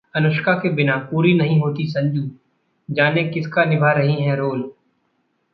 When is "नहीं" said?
1.33-1.59